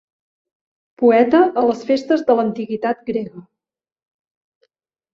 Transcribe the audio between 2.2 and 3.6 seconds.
de l'antiguitat grega.